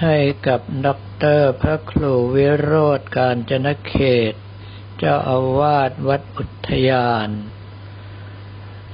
[0.01, 0.15] ให้
[0.47, 3.95] กับด็อก เตอร์พระครูวิโรธการจนเข
[4.31, 4.33] ต
[4.97, 7.29] เจ้าอาวาสวัดอุทยาน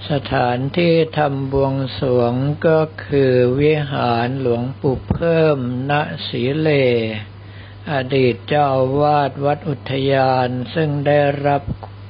[0.09, 2.33] สถานที่ทำบวงสรวง
[2.67, 5.57] ก็คือวิหารหลวงปู่เพิ่ม
[5.89, 5.91] ณ
[6.27, 6.69] สีเล
[7.91, 11.63] อดีตเจ้าอาวาสวัดอุทยานซึ่งได้รับ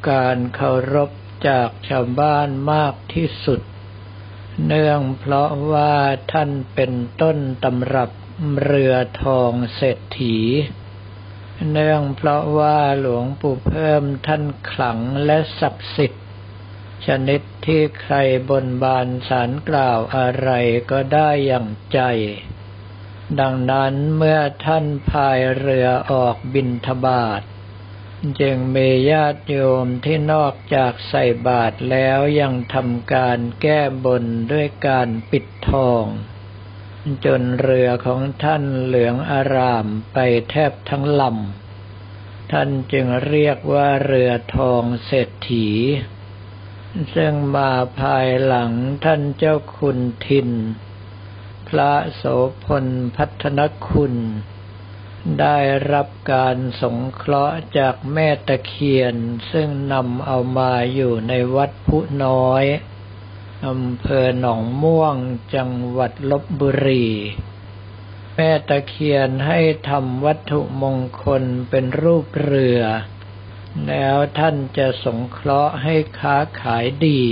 [0.09, 1.09] การเคารพ
[1.47, 3.61] จากชาวบ้านมากที่สุด
[4.65, 5.95] เนื่องเพราะว่า
[6.31, 8.11] ท่านเป็นต้นตำรับ
[8.61, 10.37] เรือทองเศรษฐี
[11.71, 16.25] เนื่องเพราะว่าหลวงปู่เพิ่มท่านขลังและศักดิ์สิทธิ์
[17.05, 18.15] ชนิดที่ใคร
[18.49, 20.49] บนบานสารกล่าวอะไร
[20.91, 21.99] ก็ได้อย่างใจ
[23.39, 27.41] ดังนั้นเมื่อท่านพายเรือออกบินทบาท
[28.41, 36.05] จึงมีญาติโยมที่นอกจากใส่บาตรแล้วยังทำการแก้บนด้วยการปิดทอง
[37.25, 40.17] จนเรือของท่านเหลืองอารามไป
[40.49, 45.69] แทบทั้งลำ ท่านจึงเรียกว่าเรือทองเศรษฐี
[47.15, 48.71] ซึ่งมาภายหลัง
[49.05, 50.49] ท่านเจ้าคุณทิน
[51.67, 52.23] พระโส
[52.65, 52.85] พล
[53.15, 54.15] พัฒนคุณ
[55.41, 55.57] ได้
[55.93, 59.15] รับการสงเคราะห์จากแม่ตะเคียน
[59.51, 62.65] ซึ่งนำเอามาอยู่ในวัดพุน้อย
[63.65, 65.15] อำเภอหนองม่วง
[65.55, 67.07] จังหวัดลบบุรี
[68.35, 72.81] แม่ตะเคียนให้ทำวัตถุมงคลเป็นรูปเรือ
[73.87, 77.23] แล้วท่านจะสงเคราะห์ให้ค้าขายดี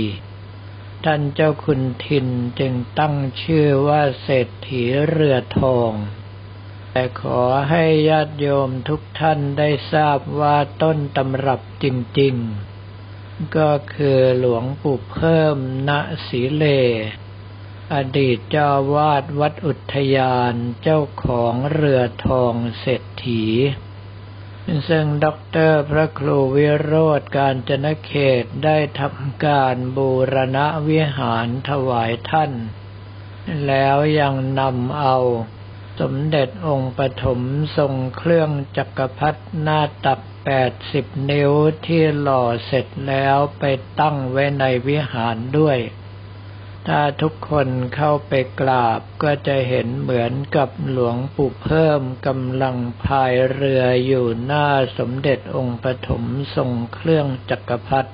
[1.04, 2.26] ท่านเจ้าคุณทิน
[2.60, 5.92] จึงตั้งชื่อว่าเศรษฐีเรือทอง
[6.92, 11.86] แต่ขอให้ญาติโยมทุกท่านได้ทราบว่าต้นตำรับจ
[12.20, 12.75] ริง ๆ
[13.56, 15.56] ก็คือหลวงปู่เพิ่ม
[15.88, 15.90] ณ
[16.26, 16.64] สีเล
[17.94, 23.44] อดีตเจ้าวาดวัดอุทยานเจ้าของเรือทองเศรษฐี
[24.88, 32.52] ซึ่งด็อกเตอร์พระครูวิโรธการจนเขตได้ทำการบูรณะวิหารถวายท่าน
[33.66, 35.16] แล้วยังนำเอา
[36.00, 37.40] สมเด็จองค์ปฐม
[37.76, 41.52] ทรงเครื่องจักรพรรดิหน้าตัก แปดสิบนิ้ว
[41.86, 43.64] ที่หล่อเสร็จแล้วไป
[44.00, 45.78] ตั้งไว้ในวิหารด้วย
[46.86, 54.68] ถ้าทุกคนเข้าไปกราบก็จะเห็นเหมือนกับหลวงปู่เพิ่มกำลังพายเรืออยู่หน้า
[54.98, 56.22] สมเด็จองค์ปฐม
[56.56, 58.12] ทรงเครื่องจักรพรรดิ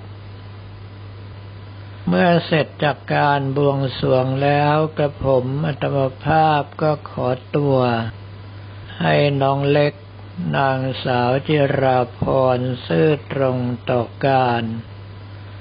[2.09, 7.27] เมื่อเสร็จจากการบวงสรวงแล้วกระผมอัตมภาพก็ขอ
[7.57, 7.77] ตัว
[9.01, 9.93] ให้น้องเล็ก
[10.57, 12.21] นางสาวจิราพ
[12.57, 13.59] รซื่อตรง
[13.91, 14.63] ต่อการ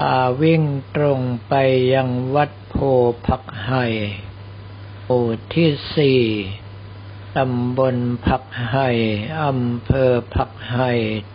[0.03, 0.63] อาวิ่ง
[0.95, 1.53] ตรงไป
[1.93, 2.75] ยังวัดโพ
[3.27, 3.85] ผักไห่
[5.05, 6.21] หมู่ที่สี่
[7.37, 7.95] ตำบล
[8.25, 8.89] ผักไห่
[9.43, 10.91] อำเภอผักไห่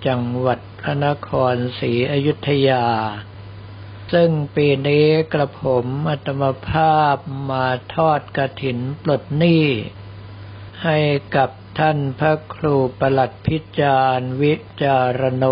[0.06, 2.86] จังหวัดพระนครศรีอยุธยา
[4.12, 7.16] ซึ่งปีนี้กระผมอัตมภาพ
[7.50, 9.66] มาทอดกระถินปลดหนี้
[10.84, 10.98] ให้
[11.36, 15.44] กับ ท่านพระครูประหลัดพิจารณวิจารโน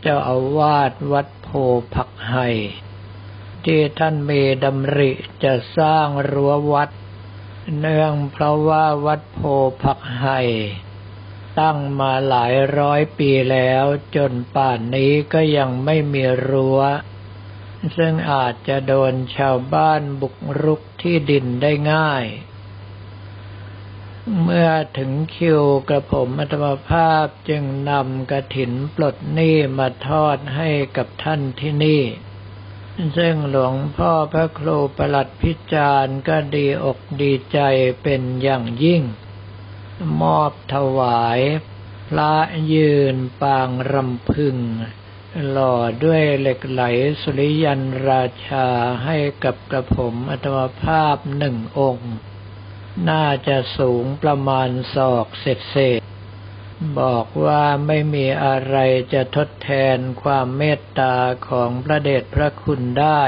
[0.00, 1.48] เจ้าอาวาสวัดโพ
[1.94, 2.48] ผักไห่
[3.64, 5.10] ที่ท่านมีดำริ
[5.44, 6.90] จะสร้างรั้ววัด
[7.78, 9.40] เนื่องเพราะว่าวัดโพ
[9.82, 10.40] ผักไห่
[11.60, 13.84] ตั้งมาหลายร้อยปีแล้ว
[14.16, 16.80] จนป่านนี้ก็ยังไม่มีรั้ว
[17.96, 22.24] ซึ่งอาจจะโดนชาวบ้านบุกรุกที่ดินได้ง่าย
[24.42, 24.68] เมื่อ
[24.98, 32.02] ถึงคิวกระผมอัตมภาพจึงนำกระถินปลดหนี้มาทอดให้กับท่านที่นี่
[33.16, 37.58] ซึ่งหลวงพ่อพระครูประหลัดพิจารณ์ก็ดีอกดีใจ
[38.02, 39.02] เป็นอย่างยิ่ง
[40.20, 41.40] มอบถวาย
[42.08, 42.34] พระ
[42.72, 44.56] ยืนปางรำพึง
[45.50, 45.74] หล่อ
[46.04, 46.82] ด้วยเหล็กไหล
[47.20, 48.66] สุริยันราชา
[49.04, 52.14] ให้กับกระผมอัตมภาพหนึ่งองค์
[53.10, 56.00] น่าจะสูงประมาณศอกเศษเศษ
[57.00, 58.76] บอกว่าไม่มีอะไร
[59.12, 61.14] จะทดแทนความเมตตา
[61.48, 63.22] ของพระเดชพระคุณได้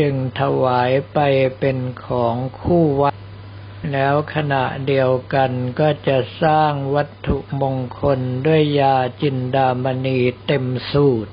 [0.00, 1.18] จึงถวายไป
[1.58, 3.14] เป็นของคู่วัด
[3.92, 5.50] แล้วขณะเดียวกัน
[5.80, 11.32] ก็จะสร้างวัตถุมงคลด้วยยาจินดามณีเต็มสูตร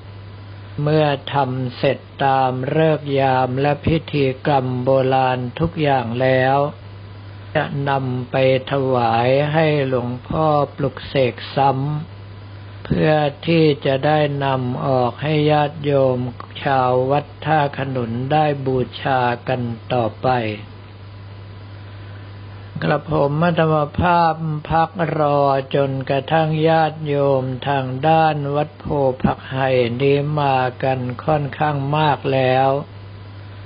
[0.82, 6.58] เมื่อทำเสร็จตามเลิกยามและพิธีกรรมโบราณทุกอย่างแล้ว
[7.56, 8.36] จะนำไป
[8.72, 13.12] ถวายให้หลวงพ่อปลุกเสกซ้ำ เพื่อ
[13.48, 16.20] ที่จะได้นำออกให้ญาติโยม
[16.64, 19.62] ชาววัดท่าขนุนได้บูชากัน
[19.94, 20.28] ต่อไป
[22.84, 24.36] กระผมมัธรรมภาพ
[24.70, 25.40] พักรอ
[25.76, 28.86] จนกระทั่งญาติโยมทางด้านวัดโพ
[29.24, 29.70] ผักไห่
[30.02, 32.70] นี้มากันค่อนข้างมากแล้ว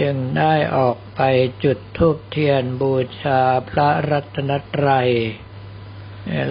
[0.02, 1.32] จึงได้ออก ไป
[1.64, 5.12] จุดธูปเทียนบูชาพระรัตนตรัย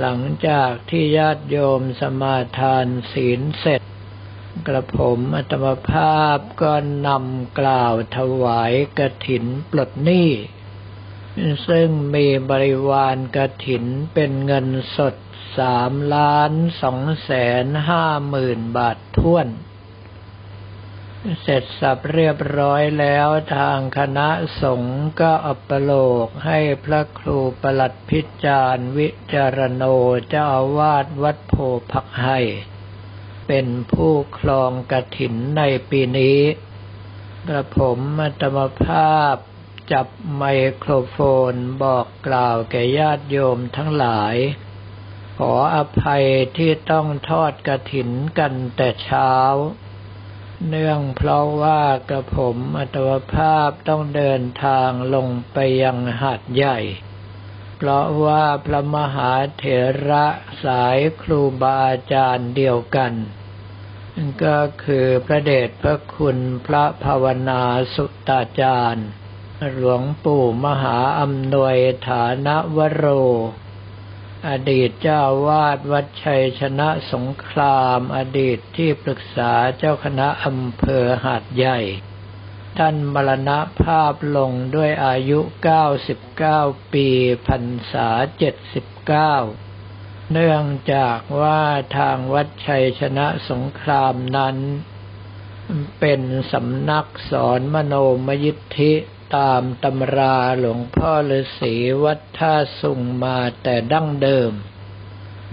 [0.01, 3.83] หลังจากที่ญาติโยมสมาทานศีลเสร็จ
[4.67, 6.73] กระผมอัตมภาพก็
[7.07, 10.31] นำกล่าวถวายกระถินปลดหนี้
[11.69, 14.67] ซึ่งมีบริวารกระถินเป็นเงิน
[14.97, 15.15] สด
[15.59, 17.33] สามล้านสองแส
[17.65, 19.49] นห้าหมื่นบาทท้วน
[21.41, 24.29] เสร็จสับเรียบร้อยแล้วทางคณะ
[24.63, 25.93] สงฆ์ก็อัปโล
[26.25, 29.85] กให้พระครูประหลัดพิจารวิจารโน
[30.29, 31.55] เจ้าอาวาสวัดโพ
[31.93, 32.39] ภักไห้
[33.47, 36.41] เป็นผู้คลองกระถินในปีนี้
[37.49, 39.35] กระผมมัตมภาพ
[39.93, 40.07] จับ
[40.37, 40.43] ไม
[40.77, 41.17] โครโฟ
[41.53, 44.37] นบอกกล่าวแก่ญาติโยมทั้งหลาย
[45.39, 46.25] ขออภัย
[46.57, 49.33] ที่ต้องทอดกระถินกันแต่เช้า
[50.67, 56.79] เนื่องเพราะว่ากระผมอัตวภาพต้องเดินทางลงไปยังหาดใหญ่
[57.77, 59.65] เพราะว่าพระมหาเถ
[60.09, 60.27] ระ
[60.65, 63.13] สายครูบาอาจารย์เดียวกัน
[64.45, 67.63] ก็คือพระเดชพระคุณพระภาวนา
[67.95, 69.09] สุตาจารย์
[69.75, 71.77] หลวงปู่มหาอำนวย
[72.09, 73.07] ฐานวโร
[74.47, 81.81] อดีตเจ้าวาดวัดชัยชนะสงคราม อดีตที่ปรึกษาเจ้าคณะอำเภอหาดใหญ่
[82.79, 83.51] ท่านมรณ
[83.83, 85.41] ภาพลงด้วยอายุ
[86.17, 87.09] 99 ปี
[87.49, 88.09] พรรษา
[89.37, 90.65] 79 เนื่อง
[90.95, 91.63] จากว่า
[91.99, 94.57] ทางวัดชัยชนะสงครามนั้น
[96.01, 96.21] เป็น
[96.53, 97.95] สำนักสอนมโน
[98.27, 98.95] มยิทธิ
[99.37, 104.53] ตามตำราหลวงพ่อฤาษีวัดท่าสุงมาแต่ดั้งเดิม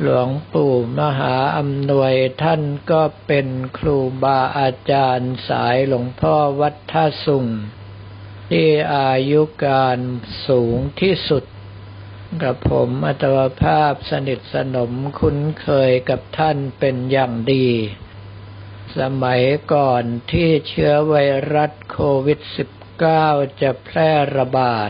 [0.02, 2.14] หลวงปู่มหาอำนวย
[2.44, 2.62] ท่าน
[2.92, 7.46] ก็เป็นครูบาอาจารย์สายหลวงพ่อวัดท่าสุง
[8.52, 10.00] ที่อายุการ
[10.48, 11.44] สูงที่สุด
[12.44, 17.70] กับผมอัตวภาพสนิทสนมคุ้นเคยกับท่านเป็นอย่างดี
[19.00, 19.44] สมัย
[19.74, 21.16] ก่อนที่เชื้อไว
[21.54, 22.40] รัสโควิด
[23.02, 24.90] -19 19 จะแพร่ระบาด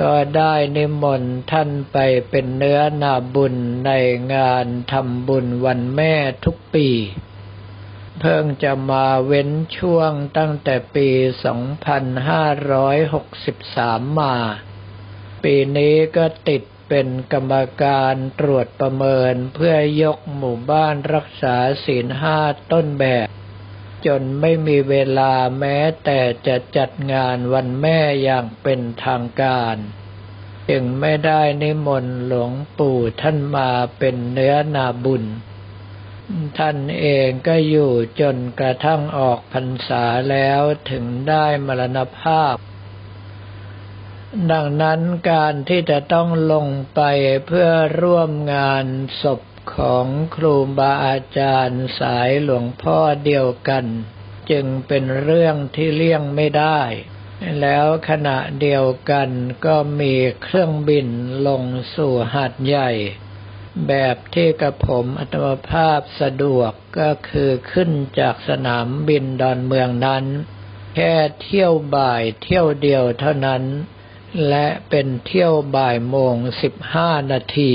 [0.00, 1.98] ก็ได้นิมนต์ท่านไป
[2.30, 3.54] เป็นเนื้อนาบุญ
[3.86, 3.92] ใน
[4.34, 6.14] งานทำบุญวันแม่
[6.44, 6.88] ทุกปี
[8.20, 11.08] เพิ่งจะมาเว้นช่วงตั้งแต่ปี
[12.78, 14.36] 2563 มา
[15.42, 22.38] ปีนี้ก็ติดเป็นกรรมการตรวจประเมินเพื่อยกหมู่บ้านรักษาศีลห้า
[22.72, 23.28] ต้นแบบ
[24.06, 29.76] จนไม่มีเวลาแม้แต่จะจัดงานวันแม่อย่างเป็นทางการ
[30.70, 35.24] จึงไม่ได้นิมนต์หลวงปู่ท่านมาเป็นเนื้อนาบุญ
[36.58, 42.56] ท่านเองก็อยู่จนกระทั่งออกพรรษาแล้วถึงได้มรณภาพ
[44.52, 47.00] ดังนั้นการที่จะต้องลงไป
[47.46, 47.68] เพื่อ
[48.02, 48.86] ร่วมงาน
[49.22, 49.40] ศพ
[49.74, 53.84] ของครูบาอาจารย์สายหลวงพ่อเดียวกัน
[54.50, 56.80] จึงเป็นเรื่องที่เลี่ยงไม่ได้
[57.60, 59.28] แล้วขณะเดียวกัน
[59.66, 61.08] ก็มีเครื่องบิน
[61.46, 61.62] ลง
[61.94, 62.90] สู่หาดใหญ่
[63.88, 67.90] แบบที่กระผมอัตมภาพสะดวกก็คือขึ้น
[68.20, 70.24] จากสนามบินดอนเมืองนั้น
[70.94, 73.62] แค่เที่ยวบ่ายเที่ยวเดียวเท่านั้น
[74.48, 77.74] และเป็นเที่ยวบ่ายโมงสิบห้านาที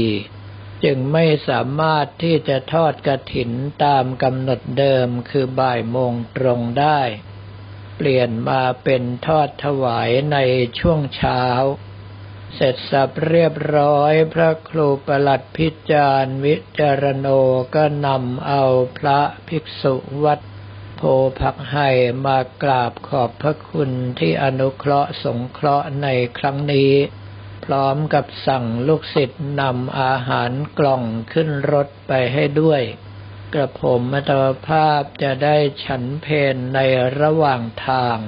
[0.83, 3.51] จึงไม่สามารถที่จะทอดกระถิน
[3.85, 7.01] ตามกำหนดเดิมคือบ่ายโมงตรงได้
[7.97, 10.37] เปลี่ยนมาเป็นทอดถวายใน
[10.79, 11.43] ช่วงเช้า
[12.55, 17.27] เสร็จสับเรียบร้อยพระครูประหลัดพิจารณวิจารโน
[17.75, 18.63] ก็นำเอา
[18.97, 20.39] พระภิกษุวัด
[20.97, 21.01] โพ
[21.39, 21.89] ผักไห่
[22.25, 26.07] มากราบขอบพระคุณที่อนุเคราะห์สงเคราะห์ใน
[26.37, 26.93] ครั้งนี้
[27.67, 32.81] พร้อมกับสั่งลูกศิษย์นำอาหารกล่องขึ้นรถไปให้ด้วย
[33.53, 34.31] กระผมมัต
[34.67, 36.79] ภาพจะได้ฉันเพนใน
[37.21, 38.19] ระหว่างทาง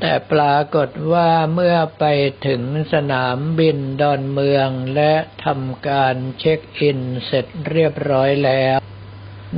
[0.00, 2.04] แต่ปรากฏว่าเมื่อไป
[2.46, 5.14] ถึงสนามบินดอนเมืองและ
[5.44, 8.78] ทำการเช็คอินเสร็จเรียบร้อยแล้ว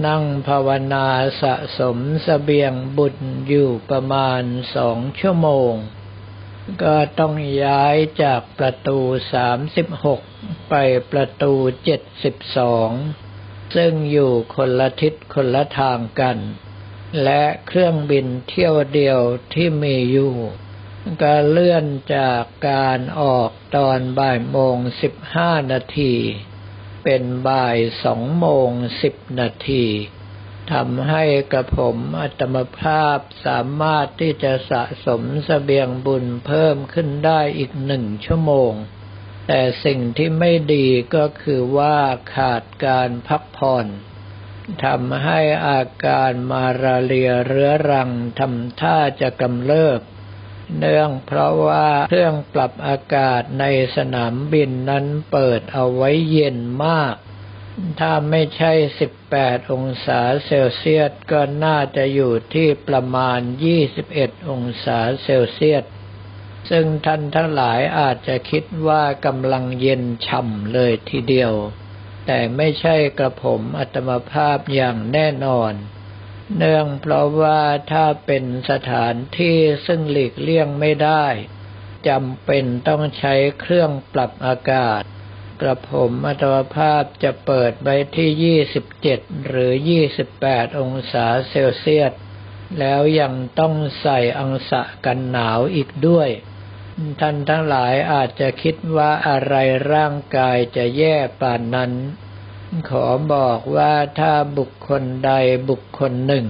[0.06, 1.06] นั่งภาวนา
[1.42, 3.16] สะสมสเสบียงบุญ
[3.48, 4.42] อยู่ประมาณ
[4.76, 5.74] สองชั่วโมง
[6.82, 8.98] ก็ต้องย้ายจากประตู
[9.84, 10.74] 36 ไป
[11.12, 11.52] ประตู
[12.80, 16.38] 72 ซึ่งอยู่คนละทิศคนละทางกัน
[17.24, 19.20] และเครื่องบินเที่ยวเดียว
[19.54, 20.34] ที่มีอยู่
[21.22, 21.86] ก็เลื่อน
[22.16, 26.14] จากการออกตอนบ่ายโมงสิบห้านาที
[27.04, 28.70] เป็นบ่ายสองโมง
[29.02, 29.84] สิบนาที
[30.72, 38.72] ทำให้กระผมอัตมภาพสามารถที่จะสะสมสเสบียงบุญเพิ่มขึ้นได้อีกหนึ่งชั่วโมง
[39.46, 41.98] แต่สิ่งที่ไม่ดีก็คือว่า
[42.34, 43.86] ขาดการพักผ่อน
[44.84, 50.00] ทำให้อาการมาราเรียเรื้อรังทำท่าจะกำเริบ
[50.78, 53.64] เนื่องเพราะว่าเครื่องปรับอากาศใน
[53.96, 57.14] สนามบินนั้นเปิดเอาไว้เย็นมาก
[58.00, 58.72] ถ้าไม่ใช่
[59.22, 63.40] 18 องศาเซลเซียสก็น่าจะอยู่ที่ประมาณ
[63.96, 65.84] 21 องศาเซลเซียส
[66.70, 71.52] ซึ่งท่านทั้งหลายอาจจะคิดว่ากำลังเย็นฉ่ำเลยทีเดียว
[72.26, 75.72] แต่ไม่ใช่กระผมอัตมภาพอย่างแน่นอน
[76.56, 77.60] เนื่องเพราะว่า
[77.92, 81.26] ถ้าเป็นสถานที่ซึ่งหลีกเลี่ยงไม่ได้
[82.08, 85.02] จำเป็นต้องใช้เครื่องปรับอากาศ
[85.60, 89.72] กระผมอัตมภาพจะเปิดไว้ที่ 27 หรือ
[90.26, 92.12] 28 องศาเซลเซียส
[92.78, 96.28] แล้วยังต้องใส่อังสะกันหนาวอีกด้วย
[97.20, 99.54] ท่านทั้งหลายอาจจะคิดว่าอะไร
[99.92, 101.92] ร่างกายจะแย่ป่านนั้น
[102.88, 105.32] ขอบอกว่าถ้าบุคคลใด
[105.70, 106.46] บุคคลหนึ่ง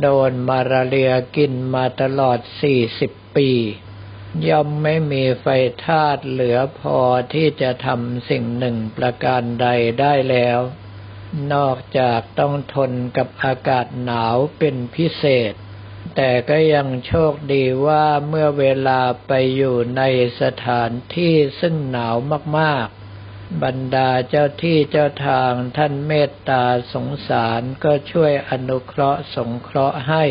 [0.00, 3.50] โดนมาลาเรียกินมาตลอดสี่สิบปี
[4.48, 5.46] ย่อมไม่มีไฟ
[5.86, 6.98] ธาตุเหลือพอ
[7.34, 9.66] ที่จะทำสิ่งหนึ่งประการใด
[10.00, 10.60] ได้แล้ว
[11.54, 15.52] นอกจากต้องทนกับอากาศหนาวเป็นพิเศษ
[16.16, 20.02] แต่ก็ยังโชคดีว่าเมื่อเวลาไปอยู่ใน
[20.40, 22.16] สถานที่ซึ่งหนาว
[22.58, 30.24] มากๆ บรรดาเจ้าที่เจ้าทางท่านเมตตาสงสารก็ช่วยอนุเคราะห์สงเคราะห์ให้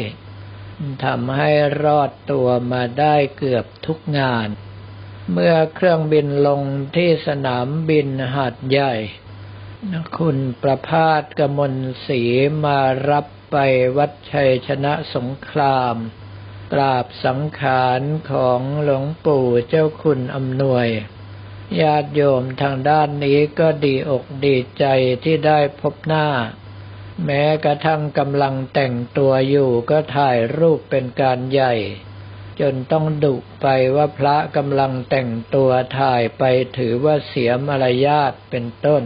[1.05, 1.51] ทำให้
[1.83, 4.47] รอดตัวมาได้เกือบทุกงาน
[5.31, 6.61] เมื่อเครื่องบินลง
[6.95, 8.93] ที่สนามบินหาดใหญ่
[10.17, 11.73] คุณประพาสกมล
[12.07, 12.21] ศรี
[12.63, 13.57] มารับไป
[13.97, 15.95] วัดชัยชนะสงคราม
[16.73, 20.87] กราบสังขารของหลวงปู่เจ้าคุณอำนวย
[21.81, 24.85] ญาติโยมทางด้านนี้ก็ดีอกดีใจ
[25.23, 26.27] ที่ได้พบหน้า
[27.25, 31.73] แม้กระทั่งกำลังแต่งตัวอยู่ก็ถ่ายรูปเป็นการใหญ่
[32.59, 36.43] จนต้องดุไปว่าพระกำลังแต่งตัวถ่ายไป
[36.77, 39.03] ถือว่าเสียมารยาทเป็นต้น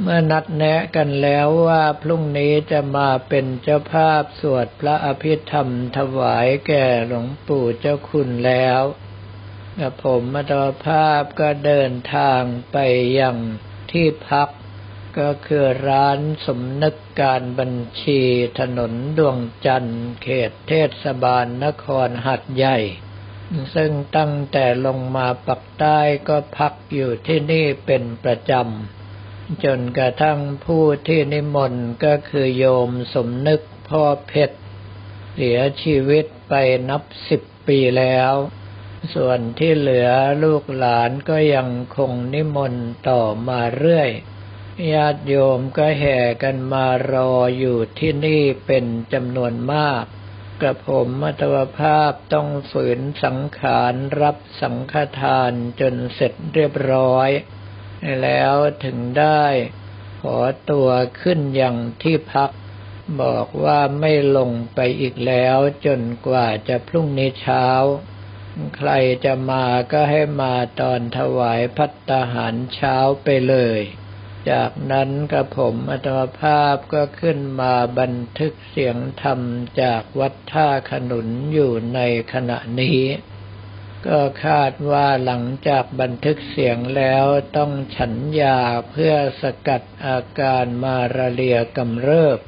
[0.00, 8.82] เมื่อนัดแนะกันแล้วว่าพรุ่งนี้จะมาเป็นเจ้าภาพสวดพระอภิธรรมถวายแก่หลวงปู่เจ้าคุณแล้ว
[9.80, 10.52] กับผมมัต
[10.86, 12.76] ภาพก็เดินทางไป
[13.18, 13.36] ยัง
[13.90, 14.48] ที่พัก
[15.20, 18.20] ก็คือร้านสมนึกการบัญชี
[18.60, 20.72] ถนนดวงจันทร์เขตเท
[21.02, 22.78] ศบาลนครหัดใหญ่
[23.74, 34.56] ซึ่งตั้งแต่ลงมาปักใต้ก็พักอยู่ที่นี่เป็นประจำ จนกระทั่งผู้ที่นิมนต์ก็คือโยมสมนึกพ่อเพชร
[35.34, 36.54] เสียชีวิตไป
[36.88, 38.32] นับสิบปีแล้ว
[39.14, 40.08] ส่วนที่เหลือ
[40.44, 44.10] ลูกหลานก็ยังคงนิมนต์ต่อมาเรื่อย
[44.92, 50.04] ญาติโยมก็แห่กันมารออยู่ที่นี่เป็นจำนวนมาก
[50.60, 57.30] กระผมมัตวภาพต้องฝืนสังขารรับสังฆทานจนเสร็จเรียบร้อย
[58.22, 58.54] แล้ว
[58.84, 59.44] ถึงได้
[60.20, 60.38] ขอ
[60.70, 60.88] ตัว
[61.20, 62.50] ขึ้นยังที่พัก
[63.22, 67.66] บอกว่าไม่ลงไปอีกแล้วจนกว่าจะพรุ่งนี้เช้า
[68.76, 68.90] ใคร
[69.24, 73.80] จะมาก็ให้มาตอนถวายพัตตาหารเช้าไปเลย
[74.50, 79.40] จากนั้นกระผมอัตมภาพก็ขึ้นมาบันทึกเสียงธรรม
[79.82, 82.00] จากวัดท่าขนุนอยู่ใน
[82.32, 83.00] ขณะนี้
[84.06, 87.24] ก็คาดว่าหลังจากบันทึกเสียงแล้ว
[87.56, 92.38] ต้องฉันยาเพื่อสกัดอาการมาราเรียกำเริบ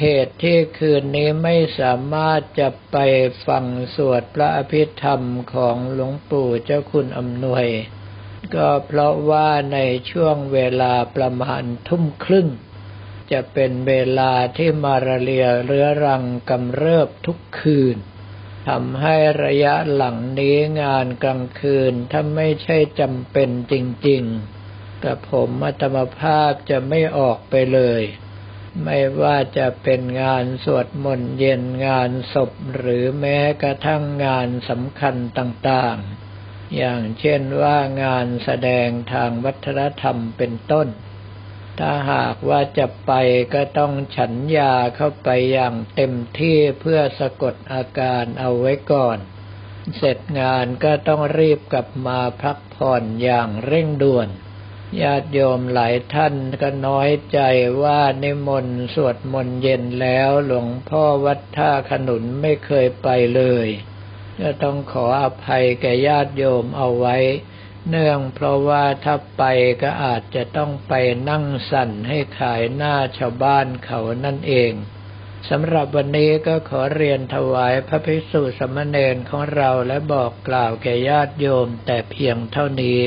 [0.00, 2.96] เหตุที่คืนนี้ไม่สามารถจะไป
[3.46, 3.64] ฟัง
[3.94, 5.22] สวดพระอภิธรรม
[5.54, 7.66] ของหลวงปู่เจ้าคุณอำนวย
[8.54, 9.78] ก็เพราะว่าใน
[10.10, 12.48] ช่วงเวลาประมาณทุ่มครึ่ง
[13.32, 17.96] จะเป็นเวลาที่มาราเรียเรื้อรังกำเริบทุกคืน
[18.68, 23.74] ทำให้ระยะหลังนี้งานกลางคืนถ้าไม่ใช่จำเป็นจ
[24.08, 28.02] ริงๆกับผมอัตมภาพจะไม่ออกไปเลย
[28.84, 36.25] ไม่ว่าจะเป็นงานสวดมนต์เย็นงานศพหรือแม้กระทั่งงานสำคัญต่างๆ
[36.76, 40.88] อย่างเช่นว่างานแสดงทางวัฒนธรรมเป็นต้น
[41.78, 43.12] ถ้าหากว่าจะไป
[43.54, 49.18] ก็ต้องฉันยาเข้าไปอย่างเต็มที่เพื่อสะกดอาการเอาไว้ก่อน
[49.96, 54.28] เสร็จงานก็ต้องรีบกลับมาพักผ่อนอย่างเร่งด่วน
[55.02, 57.40] ญาติโยมหลายท่านก็น้อยใจ
[57.82, 63.68] ว่านิมนต์สวดมนต์เย็นแล้วหลวงพ่อวัดท่าขนุนไม่เคยไปเลย
[64.40, 67.16] ก็ต้องขออภัยแก่ญาติโยมเอาไว้
[67.88, 69.42] เนื่องเพราะว่าถ้าไป
[69.82, 70.94] ก็อาจจะต้องไป
[71.30, 74.72] นั่งสั่นให้ขายหน้าชาวบ้านเขานั่นเอง
[75.50, 83.00] สำหรับวันนี้ก็ขอเรียนถวายพระภิกษุสมณเณรของเราและบอกกล่าวแก่ญาติโยมแต่เพียงเท่านี้